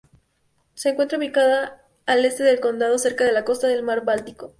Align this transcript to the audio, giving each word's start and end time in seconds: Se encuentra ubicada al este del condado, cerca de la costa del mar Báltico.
Se 0.73 0.89
encuentra 0.89 1.19
ubicada 1.19 1.85
al 2.07 2.25
este 2.25 2.43
del 2.43 2.59
condado, 2.59 2.97
cerca 2.97 3.23
de 3.23 3.33
la 3.33 3.45
costa 3.45 3.67
del 3.67 3.83
mar 3.83 4.03
Báltico. 4.03 4.49